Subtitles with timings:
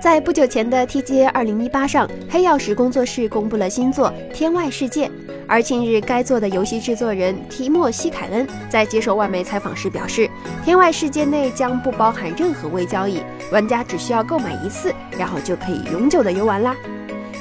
[0.00, 5.06] 在不久前的 TGA 2018上，黑曜石工作室公布了新作《天外世界》。
[5.46, 10.26] 而近日，该作的游戏制作人提莫西·凯恩在接受外媒采访时表示，
[10.64, 13.20] 《天外世界》内将不包含任何微交易，
[13.52, 16.74] 玩家只需要购买一次，然后就可以永久的游玩啦。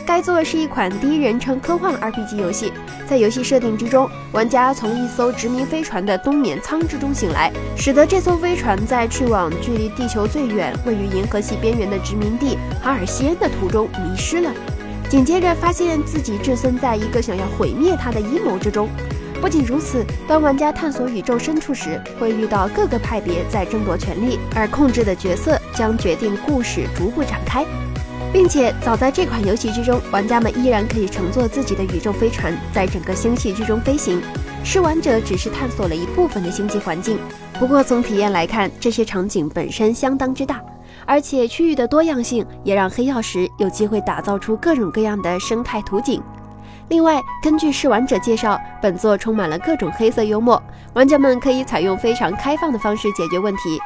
[0.09, 2.73] 该作是一款第一人称科幻 RPG 游戏，
[3.07, 14.51] 在游戏设定之中，玩家从一艘殖民飞船的冬眠舱之中醒来，使得这艘飞船在去往距离地球最远、位于银河系边缘的殖民地哈尔西恩的途中迷失了。
[15.07, 18.89] 紧接着，发现自己置身在一个想要毁灭它的阴谋之中。
[19.39, 27.63] 不仅如此，当玩家探索宇宙深处时，会遇到各个派别在争夺权力，而控制的角色将决定故事逐步展开。
[28.31, 34.21] 并且，早在这款游戏之中，玩家们依然可以乘坐自己的宇宙飞船，在整个星系之中飞行。
[34.63, 37.17] 试玩者只是探索了一部分的星际环境，
[37.59, 40.61] 不过从体验来看，这些场景本身相当之大，
[41.05, 46.21] 而且区域的多样性也让黑曜石有机会打造出各种各样的生态图景。
[46.89, 50.61] 另外，根据试玩者介绍，本作充满了各种黑色幽默，
[50.93, 53.79] 玩家们可以采用非常开放的方式解决问题。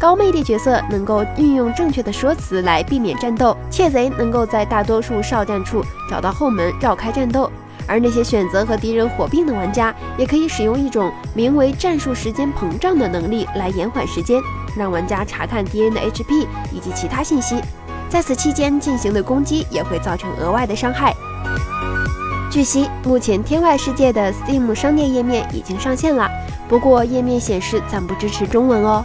[0.00, 7.52] 高魅力角色能够运用正确的说辞来避免战斗，窃贼能够在大多数哨站处找到后门绕开战斗，
[7.86, 14.40] 而那些选择和敌人火并的玩家，也可以使用一种名为“战术时间膨胀”的能力来延缓时间，
[14.74, 17.60] 让玩家查看敌人的 HP 以及其他信息，
[18.08, 21.14] 在此期间进行的攻击也会造成额外的伤害。
[22.50, 26.26] 据悉，目前《天外世界》的 Steam 商店页面已经上线了，
[26.70, 29.04] 不过页面显示暂不支持中文哦。